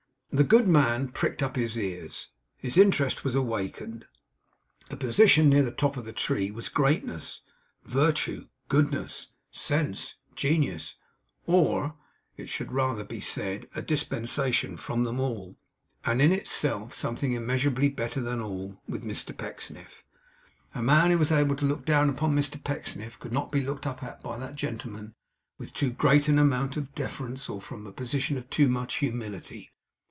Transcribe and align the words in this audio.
The 0.33 0.45
good 0.45 0.65
man 0.65 1.09
pricked 1.09 1.43
up 1.43 1.57
his 1.57 1.77
ears; 1.77 2.29
his 2.55 2.77
interest 2.77 3.25
was 3.25 3.35
awakened. 3.35 4.05
A 4.89 4.95
position 4.95 5.49
near 5.49 5.61
the 5.61 5.71
top 5.73 5.97
of 5.97 6.05
the 6.05 6.13
tree 6.13 6.49
was 6.51 6.69
greatness, 6.69 7.41
virtue, 7.83 8.47
goodness, 8.69 9.27
sense, 9.51 10.15
genius; 10.33 10.95
or, 11.47 11.95
it 12.37 12.47
should 12.47 12.71
rather 12.71 13.03
be 13.03 13.19
said, 13.19 13.67
a 13.75 13.81
dispensation 13.81 14.77
from 14.77 15.05
all, 15.19 15.57
and 16.05 16.21
in 16.21 16.31
itself 16.31 16.95
something 16.95 17.33
immeasurably 17.33 17.89
better 17.89 18.21
than 18.21 18.39
all; 18.39 18.81
with 18.87 19.03
Mr 19.03 19.37
Pecksniff. 19.37 20.05
A 20.73 20.81
man 20.81 21.11
who 21.11 21.17
was 21.17 21.33
able 21.33 21.57
to 21.57 21.65
look 21.65 21.83
down 21.83 22.09
upon 22.09 22.33
Mr 22.33 22.63
Pecksniff 22.63 23.19
could 23.19 23.33
not 23.33 23.51
be 23.51 23.59
looked 23.59 23.85
up 23.85 24.01
at, 24.01 24.23
by 24.23 24.37
that 24.39 24.55
gentleman, 24.55 25.13
with 25.57 25.73
too 25.73 25.89
great 25.89 26.29
an 26.29 26.39
amount 26.39 26.77
of 26.77 26.95
deference, 26.95 27.49
or 27.49 27.59
from 27.61 27.85
a 27.85 27.91
position 27.91 28.37
of 28.37 28.49
too 28.49 28.69
much 28.69 28.95
humility. 28.99 29.69